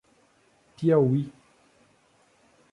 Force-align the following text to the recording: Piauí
Piauí 0.77 1.29